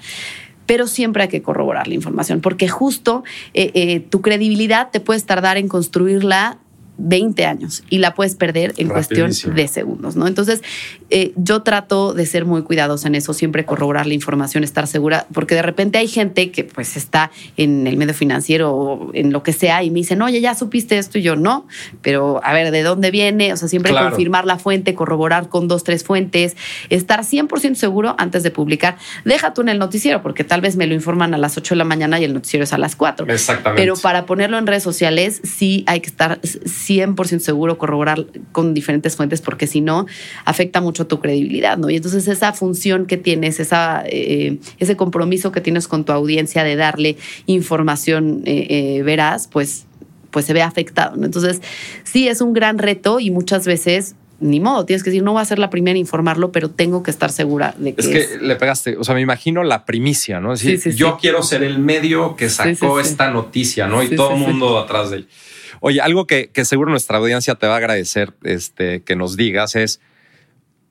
[0.66, 5.24] pero siempre hay que corroborar la información, porque justo eh, eh, tu credibilidad te puedes
[5.24, 6.58] tardar en construirla
[6.96, 10.26] 20 años y la puedes perder en cuestión de segundos, ¿no?
[10.26, 10.62] Entonces,
[11.10, 15.26] eh, yo trato de ser muy cuidadosa en eso, siempre corroborar la información, estar segura,
[15.32, 19.42] porque de repente hay gente que pues está en el medio financiero o en lo
[19.42, 21.66] que sea y me dicen, oye, ya supiste esto y yo no,
[22.02, 23.52] pero a ver, ¿de dónde viene?
[23.52, 26.56] O sea, siempre confirmar la fuente, corroborar con dos, tres fuentes,
[26.90, 28.96] estar 100% seguro antes de publicar.
[29.24, 31.78] Deja tú en el noticiero, porque tal vez me lo informan a las 8 de
[31.78, 33.26] la mañana y el noticiero es a las 4.
[33.28, 33.82] Exactamente.
[33.82, 36.40] Pero para ponerlo en redes sociales, sí hay que estar
[36.88, 40.06] 100% seguro, corroborar con diferentes fuentes, porque si no,
[40.44, 41.90] afecta mucho tu credibilidad, ¿no?
[41.90, 46.64] Y entonces esa función que tienes, esa, eh, ese compromiso que tienes con tu audiencia
[46.64, 47.16] de darle
[47.46, 49.86] información eh, eh, veraz, pues,
[50.30, 51.22] pues se ve afectado.
[51.24, 51.62] Entonces,
[52.02, 55.40] sí, es un gran reto y muchas veces ni modo, tienes que decir, no voy
[55.40, 58.00] a ser la primera en informarlo, pero tengo que estar segura de que.
[58.02, 60.52] Es que le pegaste, o sea, me imagino la primicia, ¿no?
[60.52, 64.02] Es decir, yo quiero ser el medio que sacó esta noticia, ¿no?
[64.02, 65.26] y todo el mundo atrás de ella.
[65.80, 70.00] Oye, algo que, seguro nuestra audiencia te va a agradecer este, que nos digas es,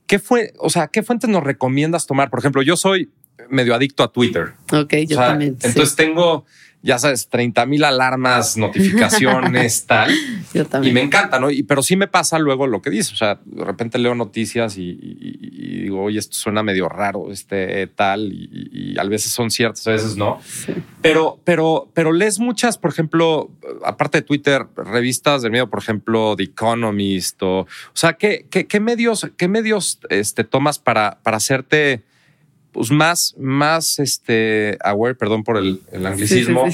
[0.08, 2.32] ¿qué fue, o sea, qué fuentes nos recomiendas tomar?
[2.32, 3.12] Por ejemplo, yo soy
[3.50, 4.54] medio adicto a Twitter.
[4.72, 5.58] Ok, yo también.
[5.62, 6.46] Entonces tengo
[6.84, 10.12] ya sabes, 30 mil alarmas, notificaciones, tal.
[10.54, 10.92] Yo también.
[10.92, 11.50] Y me encanta, ¿no?
[11.50, 13.14] Y, pero sí me pasa luego lo que dices.
[13.14, 14.94] O sea, de repente leo noticias y,
[15.84, 20.18] digo, oye, esto suena medio raro, este tal, y, a veces son ciertas, a veces
[20.18, 20.40] no.
[21.02, 23.50] Pero, pero, pero lees muchas, por ejemplo,
[23.86, 28.80] aparte de Twitter, revistas del medio, por ejemplo, The Economist, o, o sea, ¿qué, qué,
[28.80, 32.04] medios, qué medios este, tomas para, para hacerte
[32.74, 36.66] pues más, más este, aware, perdón por el, anglicismo,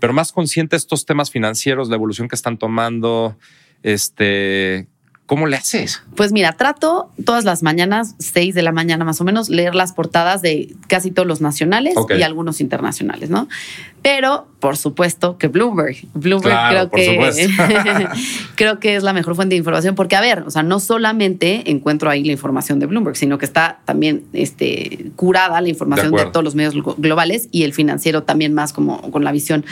[0.00, 3.38] pero más consciente de estos temas financieros, la evolución que están tomando,
[3.82, 4.86] este,
[5.26, 6.02] ¿Cómo le haces?
[6.14, 9.92] Pues mira, trato todas las mañanas, seis de la mañana más o menos, leer las
[9.92, 13.48] portadas de casi todos los nacionales y algunos internacionales, ¿no?
[14.06, 15.96] Pero, por supuesto, que Bloomberg.
[16.14, 17.36] Bloomberg creo que
[18.54, 21.68] creo que es la mejor fuente de información porque, a ver, o sea, no solamente
[21.72, 26.26] encuentro ahí la información de Bloomberg, sino que está también este, curada la información de,
[26.26, 29.64] todos los medios globales y el financiero también más como con la visión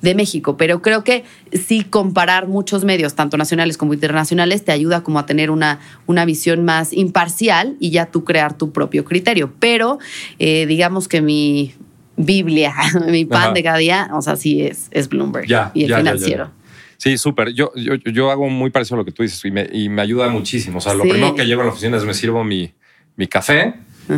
[0.00, 0.56] de México.
[0.56, 5.26] Pero creo que sí comparar muchos medios, tanto nacionales como internacionales, te ayuda como a
[5.26, 9.52] tener una, una visión más imparcial y ya tú crear tu propio criterio.
[9.58, 9.98] Pero
[10.38, 11.74] eh, digamos que mi
[12.16, 12.74] Biblia,
[13.08, 16.50] mi pan de cada día, o sea, sí es, es Bloomberg y el financiero.
[16.96, 17.52] sí, súper.
[17.52, 20.02] Yo, yo, yo, hago muy parecido a lo que tú dices y me, y me
[20.02, 20.78] ayuda muchísimo.
[20.78, 22.72] O sea, lo primero que llego a la oficina es me sirvo mi,
[23.16, 23.74] mi café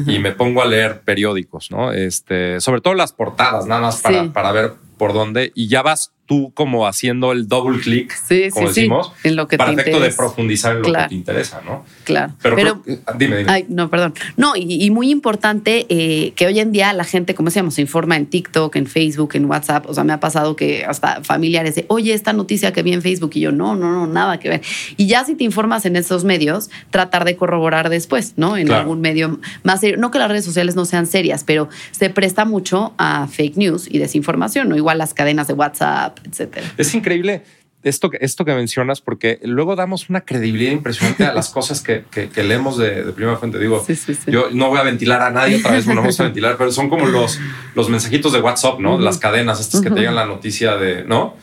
[0.06, 1.92] y me pongo a leer periódicos, ¿no?
[1.92, 6.12] Este, sobre todo las portadas, nada más para, para ver por dónde y ya vas
[6.26, 8.12] tú como haciendo el double click,
[8.52, 11.84] como decimos, en lo que para efecto de profundizar en lo que te interesa, ¿no?
[12.04, 12.32] Claro.
[12.42, 12.82] Pero,
[13.18, 13.52] dime, dime.
[13.52, 14.14] Ay, no, perdón.
[14.36, 18.16] No, y, muy importante eh, que hoy en día la gente, como decíamos, se informa
[18.16, 19.86] en TikTok, en Facebook, en WhatsApp.
[19.88, 23.02] O sea, me ha pasado que hasta familiares de, oye, esta noticia que vi en
[23.02, 24.62] Facebook y yo, no, no, no, nada que ver.
[24.96, 28.56] Y ya si te informas en esos medios, tratar de corroborar después, ¿no?
[28.56, 29.98] En algún medio más serio.
[29.98, 33.88] No que las redes sociales no sean serias, pero se presta mucho a fake news
[33.90, 34.76] y desinformación, ¿no?
[34.76, 36.66] Igual las cadenas de WhatsApp WhatsApp, etcétera.
[36.76, 37.42] Es increíble
[37.84, 42.42] esto, esto que mencionas, porque luego damos una credibilidad impresionante a las cosas que, que,
[42.42, 43.58] leemos de, primera fuente.
[43.58, 43.84] Digo,
[44.26, 46.88] yo no voy a ventilar a nadie otra vez, no vamos a ventilar, pero son
[46.88, 47.38] como los,
[47.74, 48.98] los mensajitos de WhatsApp, ¿no?
[48.98, 51.36] Las cadenas estas que te llegan la noticia de, ¿no?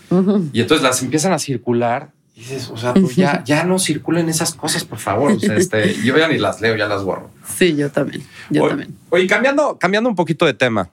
[0.52, 4.28] Y entonces las empiezan a circular y dices, o sea, pues ya, ya no circulen
[4.28, 5.34] esas cosas, por favor.
[5.34, 7.30] O sea, este, yo ya ni las leo, ya las borro.
[7.46, 8.24] Sí, yo también.
[8.50, 8.96] Yo también.
[9.10, 10.90] Oye, cambiando, cambiando un poquito de tema.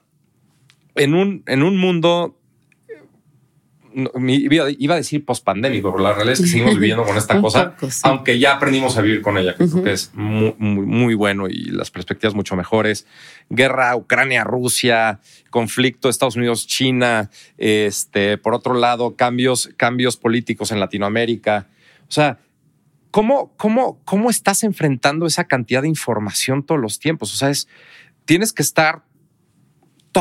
[0.95, 2.38] En un, en un mundo
[4.27, 8.39] iba a decir pospandémico, pero la realidad es que seguimos viviendo con esta cosa, aunque
[8.39, 11.91] ya aprendimos a vivir con ella, que creo que es muy, muy, bueno y las
[11.91, 13.05] perspectivas mucho mejores.
[13.49, 21.67] Guerra Ucrania-Rusia, conflicto Estados Unidos-China, este, por otro lado, cambios, cambios políticos en Latinoamérica.
[22.07, 22.39] O sea,
[23.11, 27.33] ¿cómo, cómo, ¿cómo estás enfrentando esa cantidad de información todos los tiempos?
[27.33, 27.67] O sea, es,
[28.25, 29.03] tienes que estar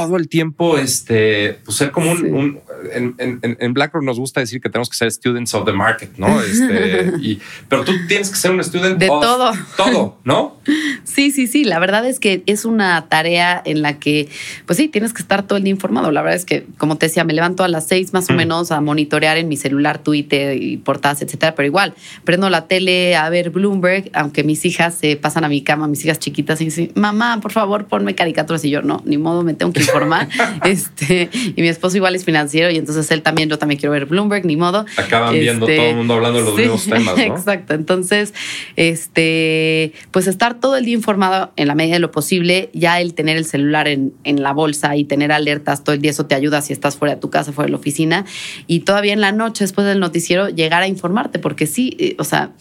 [0.07, 2.61] todo el tiempo este, pues ser como un,
[2.93, 6.11] en, en, en, BlackRock nos gusta decir que tenemos que ser students of the market,
[6.17, 6.41] ¿no?
[6.49, 9.53] Este, y, pero tú tienes que ser un student de todo.
[9.77, 10.59] Todo, ¿no?
[11.05, 11.65] Sí, sí, sí.
[11.65, 14.29] La verdad es que es una tarea en la que,
[14.67, 16.13] pues sí, tienes que estar todo el día informado.
[16.13, 18.71] La verdad es que, como te decía, me levanto a las seis más o menos
[18.71, 21.55] a monitorear en mi celular, Twitter y portadas, etcétera.
[21.55, 25.63] Pero igual, prendo la tele a ver Bloomberg, aunque mis hijas se pasan a mi
[25.63, 28.65] cama, mis hijas chiquitas, y dicen, mamá, por favor, ponme caricaturas.
[28.65, 30.29] Y yo, no, ni modo, me tengo que informar.
[30.65, 34.07] este, y mi esposo igual es financiero y entonces él también, yo también quiero ver
[34.07, 34.85] Bloomberg, ni modo.
[34.97, 37.23] Acaban viendo todo el mundo hablando de los mismos temas, ¿no?
[37.37, 37.75] Exacto.
[37.75, 38.35] Entonces,
[38.77, 43.15] este, pues estar todo el día informado en la medida de lo posible, ya el
[43.15, 46.35] tener el celular en, en la bolsa y tener alertas todo el día, eso te
[46.35, 48.25] ayuda si estás fuera de tu casa, fuera de la oficina.
[48.67, 52.25] Y todavía en la noche, después del noticiero, llegar a informarte, porque sí, eh, o
[52.25, 52.53] sea,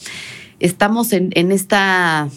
[0.60, 2.30] estamos en, en, esta,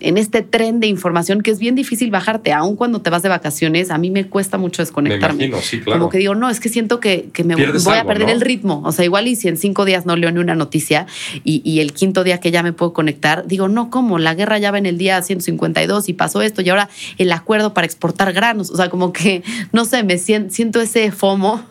[0.00, 3.28] en este tren de información que es bien difícil bajarte, aun cuando te vas de
[3.28, 3.90] vacaciones.
[3.90, 5.50] A mí me cuesta mucho desconectarme.
[5.84, 8.82] Como que digo, no, es que siento que, que me voy a perder el ritmo.
[8.84, 11.06] O sea, igual y si en cinco días no leo ni una noticia
[11.44, 14.18] y, y, el quinto día que ya me puedo conectar, digo, no, ¿cómo?
[14.18, 17.74] La guerra ya va en el día 152 y pasó esto y ahora el acuerdo
[17.74, 18.70] para exportar granos.
[18.70, 21.64] O sea, como que, no sé, me siento, ese FOMO.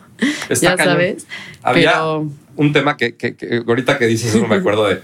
[0.60, 1.26] ya sabes.
[1.62, 2.02] Había
[2.56, 5.00] un tema que, que, que ahorita que dices eso me acuerdo de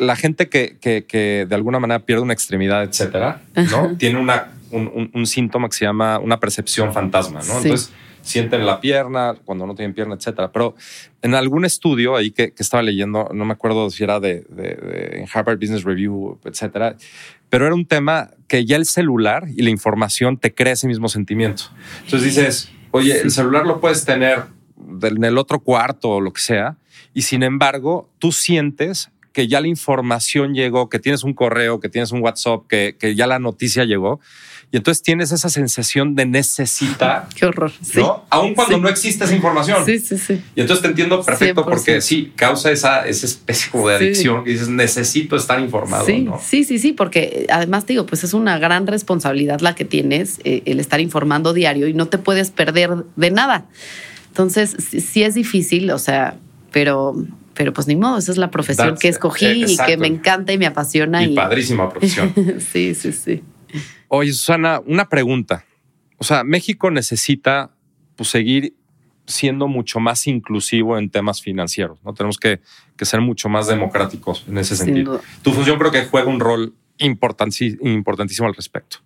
[0.00, 3.96] la gente que, que, de alguna manera pierde una extremidad, etcétera, ¿no?
[3.98, 7.58] Tiene una, un, síntoma que se llama una percepción fantasma, ¿no?
[7.58, 10.50] Entonces sienten la pierna cuando no tienen pierna, etcétera.
[10.52, 10.74] Pero
[11.20, 15.84] en algún estudio ahí que, estaba leyendo, no me acuerdo si era de, Harvard Business
[15.84, 16.96] Review, etcétera,
[17.50, 21.08] pero era un tema que ya el celular y la información te crea ese mismo
[21.08, 21.64] sentimiento.
[22.04, 24.44] Entonces dices, oye, el celular lo puedes tener
[25.02, 26.76] en el otro cuarto o lo que sea,
[27.12, 31.88] y sin embargo, tú sientes que ya la información llegó, que tienes un correo, que
[31.88, 34.20] tienes un WhatsApp, que, que ya la noticia llegó.
[34.72, 37.26] Y entonces tienes esa sensación de necesitar.
[37.34, 37.72] Qué horror.
[37.96, 38.24] ¿no?
[38.30, 39.84] Aún cuando no existe esa información.
[39.84, 40.40] Sí, sí, sí.
[40.54, 44.68] Y entonces te entiendo perfecto porque sí, causa esa, esa especie de adicción que dices,
[44.68, 46.06] necesito estar informado.
[46.06, 50.38] Sí, sí, sí, sí, porque además digo, pues es una gran responsabilidad la que tienes,
[50.44, 53.66] eh, el estar informando diario y no te puedes perder de nada.
[54.28, 56.36] Entonces, sí es difícil, o sea,
[56.70, 57.16] pero
[57.60, 60.56] pero pues ni modo, esa es la profesión que escogí y que me encanta y
[60.56, 61.22] me apasiona.
[61.22, 62.32] Y, padrísima profesión.
[62.58, 63.42] sí, sí, sí.
[64.08, 65.66] Oye, Susana, una pregunta.
[66.16, 67.70] O sea, México necesita
[68.16, 68.74] pues, seguir
[69.26, 72.14] siendo mucho más inclusivo en temas financieros, ¿no?
[72.14, 72.62] Tenemos que,
[73.02, 75.20] ser mucho más democráticos en ese sentido.
[75.42, 79.00] Tu función creo que juega un rol importantísimo al respecto.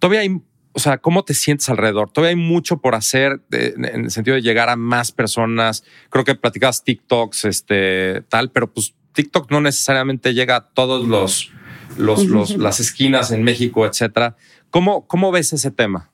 [0.00, 0.36] Todavía hay
[0.72, 2.10] o sea, ¿cómo te sientes alrededor?
[2.10, 5.84] Todavía hay mucho por hacer en el sentido de llegar a más personas.
[6.10, 11.50] Creo que platicabas TikToks, este, tal, pero pues TikTok no necesariamente llega a todos los,
[11.96, 14.36] los, las esquinas en México, etcétera.
[14.70, 16.11] ¿Cómo, ¿Cómo ves ese tema?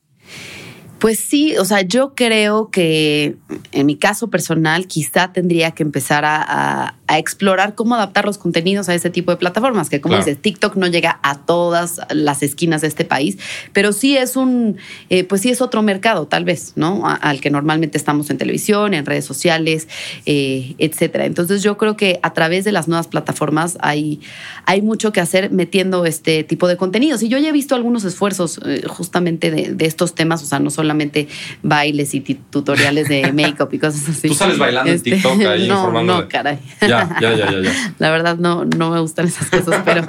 [0.98, 3.36] Pues sí, o sea, yo creo que
[3.70, 8.94] en mi caso personal quizá tendría que empezar a, explorar cómo adaptar los contenidos a
[8.94, 12.88] ese tipo de plataformas, que como dices, TikTok no llega a todas las esquinas de
[12.88, 13.38] este país,
[13.72, 14.76] pero sí es un,
[15.08, 17.04] eh, pues sí es otro mercado tal vez, ¿no?
[17.06, 19.88] al que normalmente estamos en televisión, en redes sociales,
[20.26, 21.24] eh, etcétera.
[21.24, 24.20] Entonces yo creo que a través de las nuevas plataformas hay,
[24.66, 27.22] hay mucho que hacer metiendo este tipo de contenidos.
[27.22, 30.58] Y yo ya he visto algunos esfuerzos eh, justamente de, de estos temas, o sea,
[30.58, 31.28] no solo solamente
[31.62, 34.28] bailes y tutoriales de make-up y cosas así.
[34.28, 36.58] ¿Tú sales bailando en TikTok ahí no, No, caray.
[36.80, 40.04] Ya, ya, ya, ya, La verdad no, no me gustan esas cosas, pero,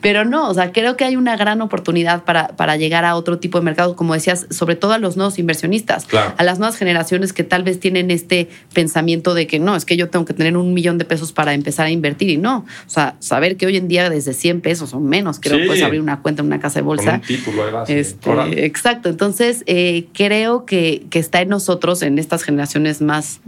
[0.00, 3.38] pero no, o sea, creo que hay una gran oportunidad para, para llegar a otro
[3.38, 6.06] tipo de mercado, como decías, sobre todo a los nuevos inversionistas,
[6.36, 9.96] a las nuevas generaciones que tal vez tienen este pensamiento de que no, es que
[9.96, 12.90] yo tengo que tener un millón de pesos para empezar a invertir y no, o
[12.90, 16.00] sea, saber que hoy en día desde 100 pesos o menos creo que puedes abrir
[16.00, 17.10] una cuenta en una casa de bolsa.
[17.12, 19.64] Con un título, este, exacto, entonces...
[19.66, 23.40] Eh, eh, creo que, que está en nosotros, en estas generaciones más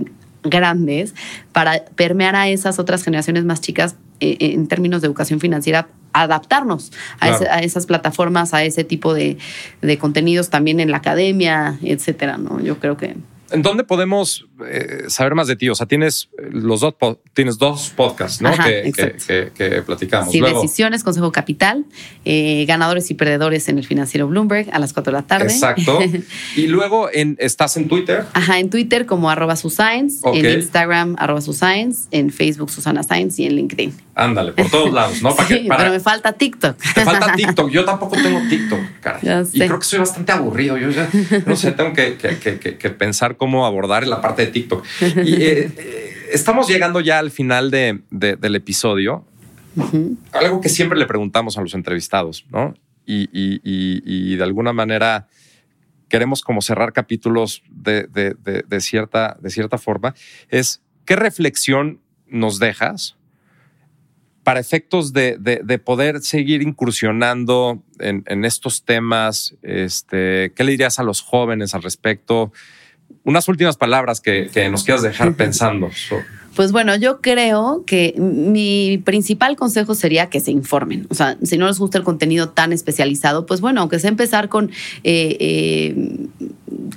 [0.43, 1.15] grandes,
[1.53, 6.93] para permear a esas otras generaciones más chicas eh, en términos de educación financiera, adaptarnos
[7.21, 9.37] a, ese- a esas plataformas, a ese tipo de,
[9.83, 12.61] de contenidos también en la academia, etcétera, ¿no?
[12.61, 13.17] Yo creo que
[13.53, 15.69] ¿En dónde podemos eh, saber más de ti?
[15.69, 16.95] O sea, tienes eh, los dos,
[17.35, 18.49] tienes dos podcasts, ¿no?
[18.51, 20.31] Ajá, que, que, que- que platicamos.
[20.33, 21.85] Sí, Luego, decisiones, Consejo Capital,
[22.25, 25.45] eh, ganadores y perdedores en el financiero Bloomberg a las 4 de la tarde.
[25.47, 25.99] exacto.
[26.57, 28.25] y luego en, estás en Twitter.
[28.33, 33.47] Ajá, en Twitter como arroba Suscience, en Instagram arroba Suscience, en Facebook Susana Science y
[33.47, 33.95] en LinkedIn.
[34.15, 35.35] Ándale, por todos lados, ¿no?
[35.37, 36.77] Para que- Sí, para- pero me falta TikTok.
[36.95, 37.71] Te falta TikTok.
[37.71, 39.21] Yo tampoco tengo TikTok, caray.
[39.23, 40.77] Ya Y creo que soy bastante aburrido.
[40.77, 41.09] Yo ya,
[41.47, 44.85] no sé, tengo que, que- que- que- que pensar cómo abordar la parte de TikTok.
[45.01, 45.07] Y
[45.43, 49.25] eh, eh, estamos llegando ya al final de- de- del episodio.
[50.33, 52.75] Algo que siempre le preguntamos a los entrevistados, ¿no?
[53.07, 55.27] Y, y- y- y de alguna manera
[56.11, 60.15] queremos como cerrar capítulos de, de- de- de cierta, de cierta forma,
[60.51, 61.99] es qué reflexión
[62.29, 63.17] nos dejas
[64.45, 69.55] para efectos de, de- de poder seguir incursionando en, en estos temas.
[69.63, 72.53] Este, ¿Qué le dirías a los jóvenes al respecto?
[73.25, 75.91] Unas últimas palabras que, que nos quieras dejar pensando.
[76.57, 81.07] Pues bueno, yo creo que mi principal consejo sería que se informen.
[81.09, 84.49] O sea, si no les gusta el contenido tan especializado, pues bueno, aunque sea empezar
[84.49, 84.71] con,
[85.05, 85.95] eh, eh,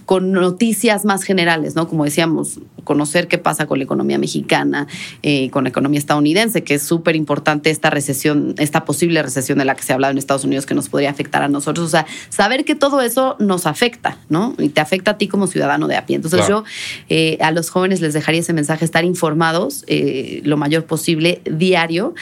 [0.06, 1.88] con noticias más generales, ¿no?
[1.88, 4.88] Como decíamos, conocer qué pasa con la economía mexicana,
[5.22, 9.66] eh, con la economía estadounidense, que es súper importante esta recesión, esta posible recesión de
[9.66, 11.86] la que se ha hablado en Estados Unidos que nos podría afectar a nosotros.
[11.86, 14.56] O sea, saber que todo eso nos afecta, ¿no?
[14.58, 16.18] Y te afecta a ti como ciudadano de a pie.
[16.18, 16.64] Entonces Claro.
[16.64, 16.70] yo
[17.10, 22.14] eh, a los jóvenes les dejaría ese mensaje, estar informados eh, lo mayor posible diario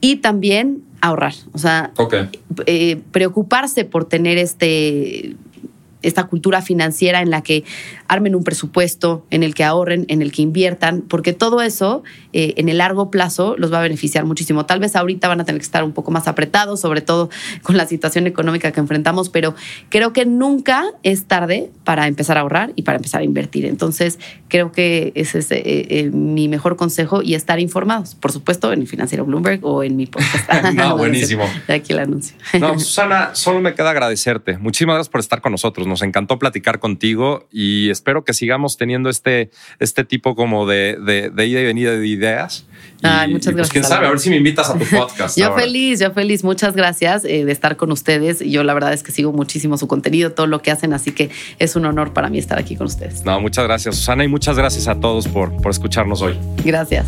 [0.00, 1.34] y también ahorrar.
[1.52, 1.92] O sea,
[3.12, 5.36] preocuparse por tener este
[6.02, 7.64] esta cultura financiera en la que
[8.12, 12.54] armen un presupuesto, en el que ahorren, en el que inviertan, porque todo eso eh,
[12.56, 14.66] en el largo plazo los va a beneficiar muchísimo.
[14.66, 17.30] Tal vez ahorita van a tener que estar un poco más apretados, sobre todo
[17.62, 19.54] con la situación económica que enfrentamos, pero
[19.88, 23.64] creo que nunca es tarde para empezar a ahorrar y para empezar a invertir.
[23.64, 28.72] Entonces, creo que ese es eh, eh, mi mejor consejo y estar informados, por supuesto,
[28.72, 30.50] en el financiero Bloomberg o en mi podcast.
[30.72, 31.44] No, buenísimo.
[31.68, 32.36] Aquí el anuncio.
[32.58, 34.58] No, Susana, solo me queda agradecerte.
[34.58, 35.86] Muchísimas gracias por estar con nosotros.
[35.86, 41.30] Nos encantó platicar contigo y espero que sigamos teniendo este, este tipo como de, de-
[41.30, 42.66] de ida y venida de ideas.
[43.00, 44.84] Y, Ay, muchas y, pues, gracias, quién sabe, a ver si me invitas a tu
[44.96, 45.38] podcast.
[45.38, 45.62] Yo ahora.
[45.62, 46.42] feliz, yo feliz.
[46.42, 48.40] Muchas gracias eh, de estar con ustedes.
[48.40, 51.30] Yo la verdad es que sigo muchísimo su contenido, todo lo que hacen, así que
[51.60, 53.24] es un honor para mí estar aquí con ustedes.
[53.24, 56.36] No, muchas gracias, Susana, y muchas gracias a todos por, por escucharnos hoy.
[56.64, 57.06] Gracias.